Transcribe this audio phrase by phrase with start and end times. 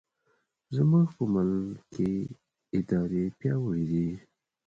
[0.75, 2.11] زموږ په ملک کې
[2.77, 4.07] ادارې پیاوړې دي.